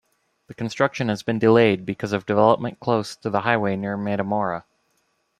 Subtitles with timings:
[0.47, 4.65] The construction has been delayed because of development close to the highway near Metamora.